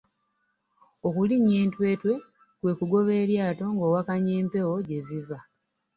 [1.07, 2.13] Okulinnya entwetwe
[2.59, 5.37] kwe kugoba eryato ng’owakanya empewo gye ziva.